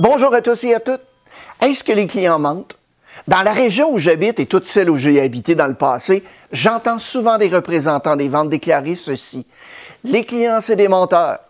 [0.00, 1.00] Bonjour à tous et à toutes.
[1.60, 2.76] Est-ce que les clients mentent?
[3.26, 6.22] Dans la région où j'habite et toutes celles où j'ai habité dans le passé,
[6.52, 9.44] j'entends souvent des représentants des ventes déclarer ceci.
[10.04, 11.40] Les clients, c'est des menteurs.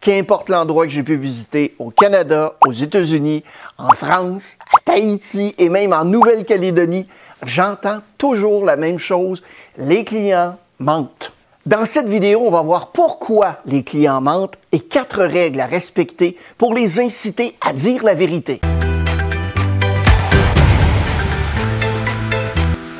[0.00, 3.44] Qu'importe l'endroit que j'ai pu visiter, au Canada, aux États-Unis,
[3.78, 7.08] en France, à Tahiti et même en Nouvelle-Calédonie,
[7.44, 9.40] j'entends toujours la même chose.
[9.78, 11.32] Les clients mentent.
[11.66, 16.36] Dans cette vidéo, on va voir pourquoi les clients mentent et quatre règles à respecter
[16.58, 18.60] pour les inciter à dire la vérité.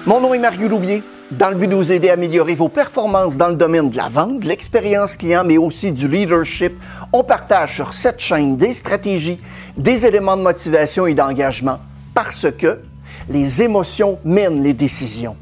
[0.06, 1.02] Mon nom est Mario Loubier.
[1.30, 4.08] Dans le but de vous aider à améliorer vos performances dans le domaine de la
[4.08, 6.72] vente, de l'expérience client, mais aussi du leadership,
[7.12, 9.40] on partage sur cette chaîne des stratégies,
[9.76, 11.80] des éléments de motivation et d'engagement
[12.14, 12.80] parce que
[13.28, 15.36] les émotions mènent les décisions.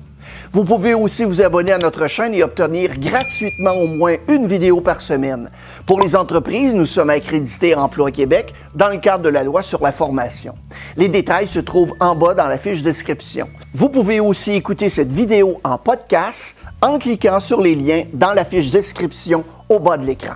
[0.55, 4.83] Vous pouvez aussi vous abonner à notre chaîne et obtenir gratuitement au moins une vidéo
[4.83, 5.51] par semaine.
[5.87, 9.83] Pour les entreprises, nous sommes accrédités Emploi Québec dans le cadre de la loi sur
[9.83, 10.55] la formation.
[10.99, 13.49] Les détails se trouvent en bas dans la fiche description.
[13.73, 18.45] Vous pouvez aussi écouter cette vidéo en podcast en cliquant sur les liens dans la
[18.45, 20.35] fiche description au bas de l'écran.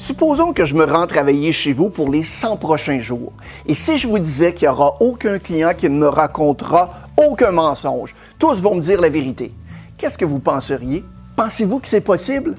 [0.00, 3.34] Supposons que je me rends travailler chez vous pour les 100 prochains jours.
[3.66, 7.50] Et si je vous disais qu'il n'y aura aucun client qui ne me racontera aucun
[7.50, 9.52] mensonge, tous vont me dire la vérité,
[9.98, 11.04] qu'est-ce que vous penseriez?
[11.36, 12.54] Pensez-vous que c'est possible?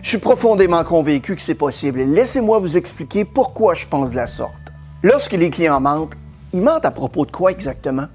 [0.00, 4.28] Je suis profondément convaincu que c'est possible laissez-moi vous expliquer pourquoi je pense de la
[4.28, 4.72] sorte.
[5.02, 6.14] Lorsque les clients mentent,
[6.52, 8.06] ils mentent à propos de quoi exactement?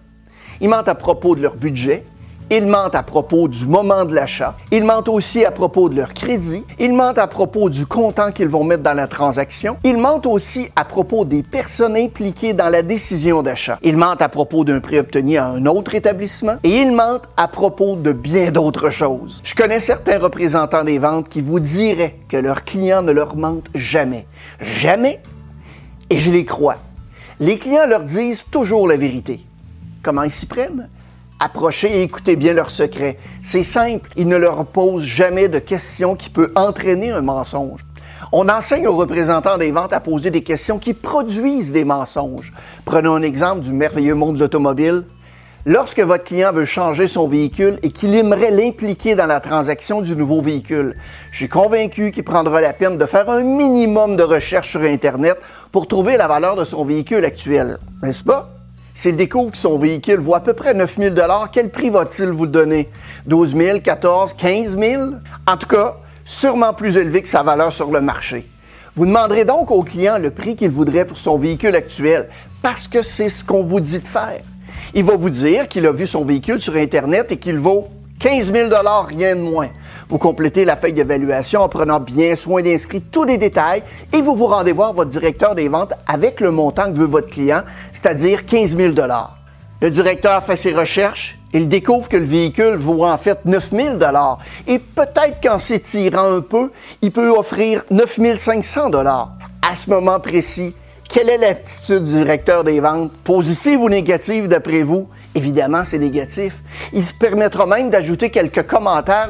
[0.61, 2.05] Ils mentent à propos de leur budget,
[2.51, 4.55] ils mentent à propos du moment de l'achat.
[4.71, 6.63] Ils mentent aussi à propos de leur crédit.
[6.79, 9.77] Ils mentent à propos du comptant qu'ils vont mettre dans la transaction.
[9.83, 13.77] Ils mentent aussi à propos des personnes impliquées dans la décision d'achat.
[13.83, 16.55] Ils mentent à propos d'un prix obtenu à un autre établissement.
[16.63, 19.41] Et ils mentent à propos de bien d'autres choses.
[19.43, 23.69] Je connais certains représentants des ventes qui vous diraient que leurs clients ne leur mentent
[23.75, 24.25] jamais.
[24.59, 25.21] Jamais.
[26.09, 26.77] Et je les crois.
[27.39, 29.45] Les clients leur disent toujours la vérité.
[30.01, 30.89] Comment ils s'y prennent?
[31.41, 33.17] Approchez et écoutez bien leurs secrets.
[33.41, 37.79] C'est simple, ils ne leur posent jamais de questions qui peuvent entraîner un mensonge.
[38.33, 42.51] On enseigne aux représentants des ventes à poser des questions qui produisent des mensonges.
[42.83, 45.05] Prenons un exemple du merveilleux monde de l'automobile.
[45.65, 50.17] Lorsque votre client veut changer son véhicule et qu'il aimerait l'impliquer dans la transaction du
[50.17, 50.97] nouveau véhicule,
[51.31, 55.37] je suis convaincu qu'il prendra la peine de faire un minimum de recherche sur Internet
[55.71, 58.58] pour trouver la valeur de son véhicule actuel, n'est-ce pas?
[58.93, 61.15] S'il découvre que son véhicule vaut à peu près 9 000
[61.51, 62.89] quel prix va-t-il vous donner?
[63.27, 65.01] 12 000, 14 15 000?
[65.47, 68.47] En tout cas, sûrement plus élevé que sa valeur sur le marché.
[68.95, 72.27] Vous demanderez donc au client le prix qu'il voudrait pour son véhicule actuel,
[72.61, 74.41] parce que c'est ce qu'on vous dit de faire.
[74.93, 77.87] Il va vous dire qu'il a vu son véhicule sur Internet et qu'il vaut
[78.19, 78.69] 15 000
[79.05, 79.69] rien de moins.
[80.09, 84.35] Vous complétez la feuille d'évaluation en prenant bien soin d'inscrire tous les détails et vous
[84.35, 87.61] vous rendez voir votre directeur des ventes avec le montant que veut votre client,
[87.91, 88.93] c'est-à-dire 15 000
[89.81, 93.97] Le directeur fait ses recherches, il découvre que le véhicule vaut en fait 9 000
[94.67, 96.71] et peut-être qu'en s'étirant un peu,
[97.03, 100.73] il peut offrir 9 500 À ce moment précis,
[101.07, 103.11] quelle est l'attitude du directeur des ventes?
[103.23, 105.07] Positive ou négative d'après vous?
[105.35, 106.55] Évidemment, c'est négatif.
[106.93, 109.29] Il se permettra même d'ajouter quelques commentaires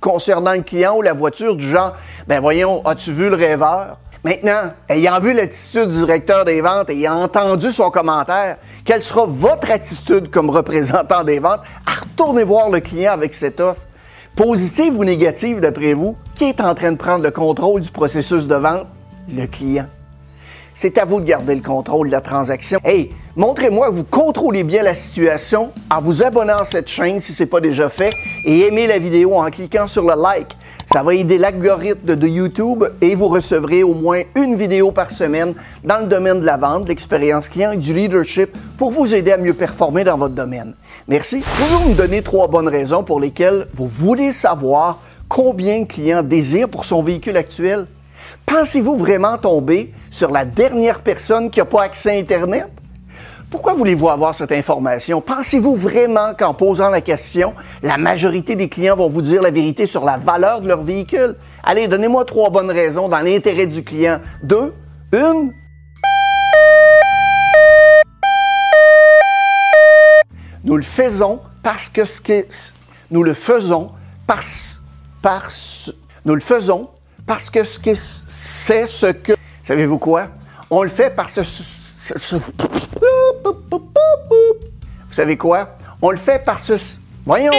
[0.00, 1.92] concernant le client ou la voiture du genre,
[2.26, 3.98] ben voyons, as-tu vu le rêveur?
[4.24, 9.24] Maintenant, ayant vu l'attitude du directeur des ventes et ayant entendu son commentaire, quelle sera
[9.26, 11.60] votre attitude comme représentant des ventes?
[11.86, 13.80] À retourner voir le client avec cette offre?
[14.34, 16.16] Positive ou négative d'après vous?
[16.34, 18.86] Qui est en train de prendre le contrôle du processus de vente?
[19.28, 19.86] Le client
[20.76, 22.78] c'est à vous de garder le contrôle de la transaction.
[22.84, 27.32] Hey, montrez-moi que vous contrôlez bien la situation en vous abonnant à cette chaîne si
[27.32, 28.10] ce n'est pas déjà fait
[28.44, 30.54] et aimez la vidéo en cliquant sur le like.
[30.84, 35.54] Ça va aider l'algorithme de YouTube et vous recevrez au moins une vidéo par semaine
[35.82, 39.32] dans le domaine de la vente, de l'expérience client et du leadership pour vous aider
[39.32, 40.74] à mieux performer dans votre domaine.
[41.08, 41.42] Merci.
[41.56, 46.68] Pouvez-vous me donner trois bonnes raisons pour lesquelles vous voulez savoir combien de clients désirent
[46.68, 47.86] pour son véhicule actuel?
[48.46, 52.68] Pensez-vous vraiment tomber sur la dernière personne qui n'a pas accès à Internet?
[53.50, 55.20] Pourquoi voulez-vous avoir cette information?
[55.20, 59.86] Pensez-vous vraiment qu'en posant la question, la majorité des clients vont vous dire la vérité
[59.86, 61.36] sur la valeur de leur véhicule?
[61.64, 64.20] Allez, donnez-moi trois bonnes raisons dans l'intérêt du client.
[64.42, 64.72] Deux,
[65.12, 65.52] une.
[70.64, 72.46] Nous le faisons parce que ce que
[73.10, 73.90] nous le faisons
[74.26, 74.80] parce,
[75.22, 75.92] parce
[76.24, 76.88] nous le faisons
[77.26, 79.32] parce que ce c'est ce que.
[79.62, 80.28] Savez-vous quoi?
[80.70, 81.42] On le fait parce que.
[85.08, 85.76] Vous savez quoi?
[86.00, 86.76] On le fait parce que.
[87.24, 87.52] Voyons!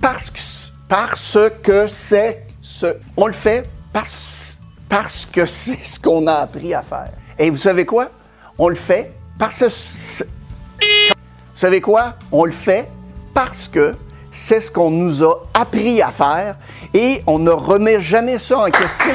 [0.00, 0.40] Parce que.
[0.88, 2.98] Parce que c'est ce.
[3.16, 4.58] On le fait parce,
[4.88, 7.12] parce que c'est ce qu'on a appris à faire.
[7.38, 8.10] Et vous savez quoi?
[8.58, 10.24] On le fait parce que...
[10.24, 12.16] Vous savez quoi?
[12.30, 12.88] On le fait
[13.34, 13.94] parce que
[14.32, 16.56] c'est ce qu'on nous a appris à faire
[16.94, 19.10] et on ne remet jamais ça en question.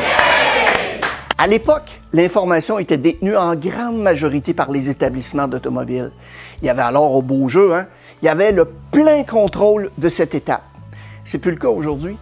[1.40, 6.12] À l'époque, l'information était détenue en grande majorité par les établissements d'automobile.
[6.62, 7.88] Il y avait alors au beau jeu, hein,
[8.22, 10.64] il y avait le plein contrôle de cette étape.
[11.24, 12.18] C'est plus le cas aujourd'hui.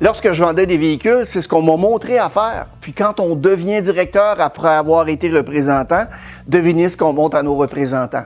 [0.00, 2.66] Lorsque je vendais des véhicules, c'est ce qu'on m'a montré à faire.
[2.82, 6.04] Puis quand on devient directeur après avoir été représentant,
[6.46, 8.24] devinez ce qu'on monte à nos représentants.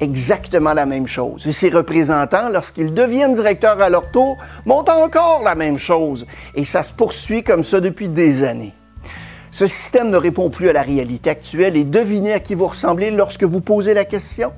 [0.00, 1.46] Exactement la même chose.
[1.46, 6.26] Et ces représentants, lorsqu'ils deviennent directeurs à leur tour, montent encore la même chose.
[6.54, 8.74] Et ça se poursuit comme ça depuis des années.
[9.50, 13.10] Ce système ne répond plus à la réalité actuelle et devinez à qui vous ressemblez
[13.10, 14.52] lorsque vous posez la question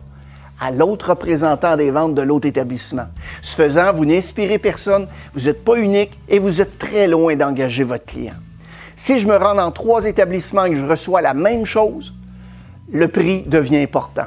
[0.60, 3.06] à l'autre représentant des ventes de l'autre établissement.
[3.42, 7.84] Ce faisant, vous n'inspirez personne, vous n'êtes pas unique et vous êtes très loin d'engager
[7.84, 8.34] votre client.
[8.96, 12.14] Si je me rends dans trois établissements et que je reçois la même chose,
[12.90, 14.26] le prix devient important.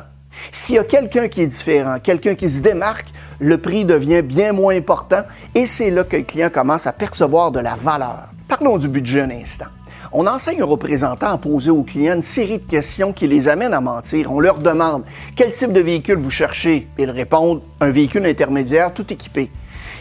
[0.52, 3.08] S'il y a quelqu'un qui est différent, quelqu'un qui se démarque,
[3.40, 5.24] le prix devient bien moins important
[5.56, 8.30] et c'est là que le client commence à percevoir de la valeur.
[8.48, 9.66] Parlons du budget un instant.
[10.14, 13.74] On enseigne aux représentants à poser aux clients une série de questions qui les amènent
[13.74, 14.32] à mentir.
[14.32, 15.04] On leur demande
[15.38, 16.90] quel type de véhicule vous cherchez.
[16.98, 19.50] Ils répondent un véhicule intermédiaire tout équipé.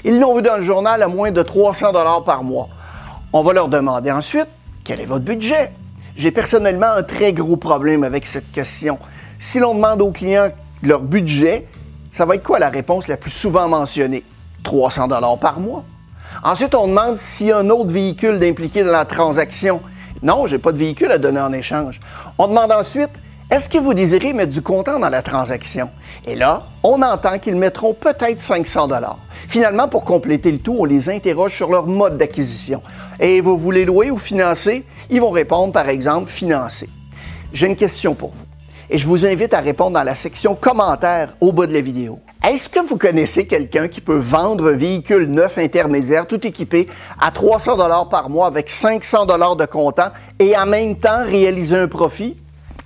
[0.04, 2.68] Ils l'ont vu dans le journal à moins de 300 dollars par mois.
[3.32, 4.48] On va leur demander ensuite
[4.82, 5.70] quel est votre budget.
[6.16, 8.98] J'ai personnellement un très gros problème avec cette question.
[9.42, 10.50] Si l'on demande aux clients
[10.82, 11.66] leur budget,
[12.12, 14.22] ça va être quoi la réponse la plus souvent mentionnée?
[14.64, 15.82] 300 dollars par mois.
[16.44, 19.80] Ensuite, on demande s'il y a un autre véhicule d'impliquer dans la transaction.
[20.22, 22.00] Non, je n'ai pas de véhicule à donner en échange.
[22.36, 23.12] On demande ensuite,
[23.50, 25.88] est-ce que vous désirez mettre du comptant dans la transaction?
[26.26, 29.20] Et là, on entend qu'ils mettront peut-être 500 dollars.
[29.48, 32.82] Finalement, pour compléter le tout, on les interroge sur leur mode d'acquisition.
[33.18, 34.84] Et vous voulez louer ou financer?
[35.08, 36.90] Ils vont répondre, par exemple, financer.
[37.54, 38.49] J'ai une question pour vous
[38.90, 42.18] et je vous invite à répondre dans la section commentaires au bas de la vidéo.
[42.46, 46.88] Est-ce que vous connaissez quelqu'un qui peut vendre un véhicule neuf intermédiaire tout équipé
[47.20, 50.08] à 300 dollars par mois avec 500 dollars de comptant
[50.40, 52.36] et en même temps réaliser un profit?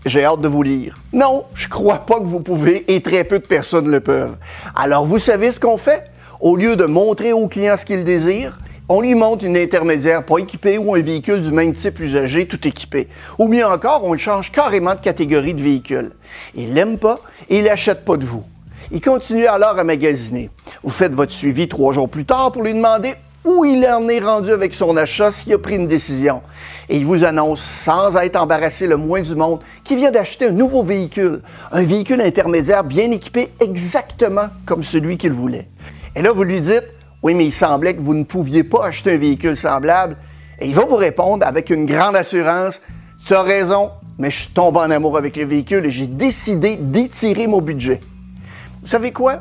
[0.04, 0.98] J'ai hâte de vous lire.
[1.14, 4.36] Non, je crois pas que vous pouvez et très peu de personnes le peuvent.
[4.76, 6.04] Alors vous savez ce qu'on fait?
[6.40, 8.58] Au lieu de montrer au client ce qu'il désire,
[8.88, 12.68] on lui montre une intermédiaire pas équipée ou un véhicule du même type usagé tout
[12.68, 13.08] équipé.
[13.38, 16.12] Ou mieux encore, on le change carrément de catégorie de véhicule.
[16.54, 18.44] Il l'aime pas et il n'achète pas de vous.
[18.92, 20.50] Il continue alors à magasiner.
[20.82, 23.14] Vous faites votre suivi trois jours plus tard pour lui demander
[23.44, 26.42] où il en est rendu avec son achat s'il a pris une décision.
[26.90, 30.52] Et il vous annonce, sans être embarrassé le moins du monde, qu'il vient d'acheter un
[30.52, 31.40] nouveau véhicule,
[31.72, 35.68] un véhicule intermédiaire bien équipé exactement comme celui qu'il voulait.
[36.16, 36.84] Et là, vous lui dites,
[37.24, 40.18] oui, mais il semblait que vous ne pouviez pas acheter un véhicule semblable.
[40.60, 42.82] Et il va vous répondre avec une grande assurance,
[43.26, 46.76] tu as raison, mais je suis tombé en amour avec le véhicule et j'ai décidé
[46.76, 48.00] d'étirer mon budget.
[48.82, 49.40] Vous savez quoi?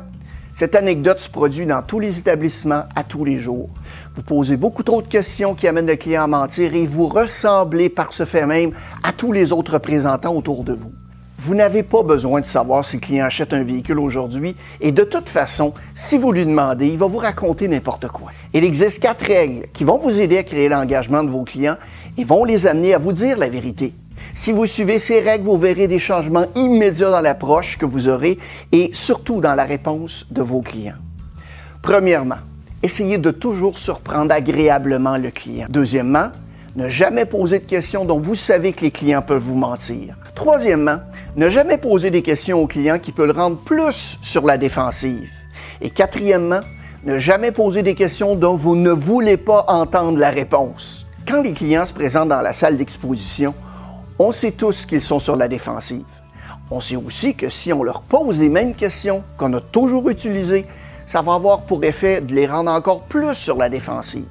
[0.54, 3.68] Cette anecdote se produit dans tous les établissements à tous les jours.
[4.14, 7.90] Vous posez beaucoup trop de questions qui amènent le client à mentir et vous ressemblez
[7.90, 8.70] par ce fait même
[9.02, 10.92] à tous les autres représentants autour de vous.
[11.38, 15.02] Vous n'avez pas besoin de savoir si le client achète un véhicule aujourd'hui et de
[15.02, 18.30] toute façon, si vous lui demandez, il va vous raconter n'importe quoi.
[18.52, 21.76] Il existe quatre règles qui vont vous aider à créer l'engagement de vos clients
[22.16, 23.94] et vont les amener à vous dire la vérité.
[24.32, 28.38] Si vous suivez ces règles, vous verrez des changements immédiats dans l'approche que vous aurez
[28.72, 30.96] et surtout dans la réponse de vos clients.
[31.82, 32.38] Premièrement,
[32.82, 35.66] essayez de toujours surprendre agréablement le client.
[35.68, 36.28] Deuxièmement,
[36.76, 40.16] ne jamais poser de questions dont vous savez que les clients peuvent vous mentir.
[40.34, 40.98] Troisièmement,
[41.36, 45.28] ne jamais poser des questions au client qui peut le rendre plus sur la défensive.
[45.80, 46.60] Et quatrièmement,
[47.04, 51.06] ne jamais poser des questions dont vous ne voulez pas entendre la réponse.
[51.26, 53.52] Quand les clients se présentent dans la salle d'exposition,
[54.18, 56.04] on sait tous qu'ils sont sur la défensive.
[56.70, 60.66] On sait aussi que si on leur pose les mêmes questions qu'on a toujours utilisées,
[61.04, 64.24] ça va avoir pour effet de les rendre encore plus sur la défensive.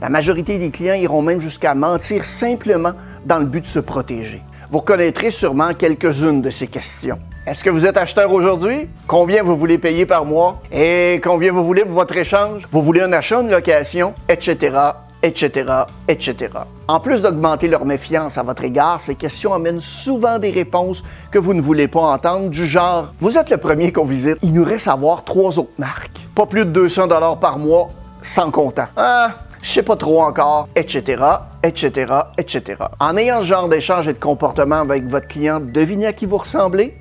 [0.00, 2.92] La majorité des clients iront même jusqu'à mentir simplement
[3.26, 4.42] dans le but de se protéger.
[4.72, 7.18] Vous connaîtrez sûrement quelques-unes de ces questions.
[7.46, 8.88] Est-ce que vous êtes acheteur aujourd'hui?
[9.06, 10.62] Combien vous voulez payer par mois?
[10.72, 12.66] Et combien vous voulez pour votre échange?
[12.70, 14.78] Vous voulez un achat, une location, etc.,
[15.22, 15.70] etc.,
[16.08, 16.52] etc.
[16.88, 21.38] En plus d'augmenter leur méfiance à votre égard, ces questions amènent souvent des réponses que
[21.38, 24.64] vous ne voulez pas entendre, du genre Vous êtes le premier qu'on visite, il nous
[24.64, 26.18] reste à voir trois autres marques.
[26.34, 27.90] Pas plus de 200 dollars par mois,
[28.22, 28.86] sans comptant.
[28.96, 29.32] Ah,
[29.62, 31.22] je sais pas trop encore, etc.,
[31.62, 32.82] etc., etc.
[32.98, 36.38] En ayant ce genre d'échange et de comportement avec votre client, devinez à qui vous
[36.38, 36.94] ressemblez?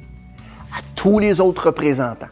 [0.71, 2.27] À tous les autres représentants.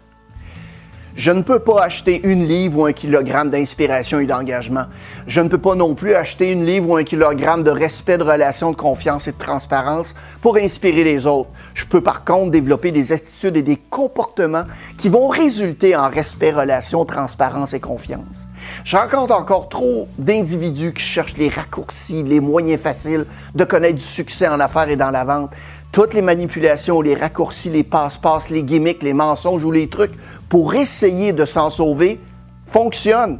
[1.16, 4.86] Je ne peux pas acheter une livre ou un kilogramme d'inspiration et d'engagement.
[5.28, 8.24] Je ne peux pas non plus acheter une livre ou un kilogramme de respect, de
[8.24, 11.50] relation, de confiance et de transparence pour inspirer les autres.
[11.74, 14.66] Je peux par contre développer des attitudes et des comportements
[14.98, 18.48] qui vont résulter en respect, relation, transparence et confiance.
[18.84, 23.26] Je rencontre encore trop d'individus qui cherchent les raccourcis, les moyens faciles
[23.56, 25.52] de connaître du succès en affaires et dans la vente
[25.92, 30.14] toutes les manipulations, les raccourcis, les passe-passe, les gimmicks, les mensonges ou les trucs
[30.50, 32.20] pour essayer de s'en sauver
[32.68, 33.40] fonctionnent.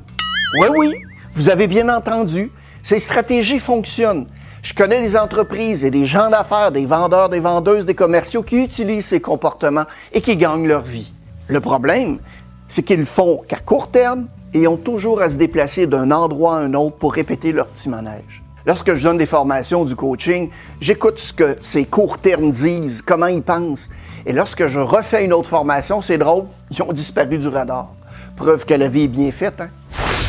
[0.60, 0.94] Oui, oui,
[1.34, 2.52] vous avez bien entendu,
[2.84, 4.28] ces stratégies fonctionnent.
[4.62, 8.64] Je connais des entreprises et des gens d'affaires, des vendeurs, des vendeuses, des commerciaux qui
[8.64, 11.12] utilisent ces comportements et qui gagnent leur vie.
[11.48, 12.20] Le problème,
[12.68, 16.60] c'est qu'ils font qu'à court terme et ont toujours à se déplacer d'un endroit à
[16.60, 18.44] un autre pour répéter leur petit manège.
[18.70, 23.26] Lorsque je donne des formations, du coaching, j'écoute ce que ces courts termes disent, comment
[23.26, 23.90] ils pensent.
[24.28, 27.88] Et lorsque je refais une autre formation, c'est drôle, ils ont disparu du radar.
[28.36, 29.60] Preuve que la vie est bien faite.
[29.60, 29.70] Hein?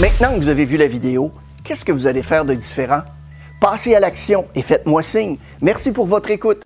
[0.00, 1.32] Maintenant que vous avez vu la vidéo,
[1.64, 3.02] qu'est-ce que vous allez faire de différent?
[3.60, 5.36] Passez à l'action et faites-moi signe.
[5.60, 6.62] Merci pour votre écoute.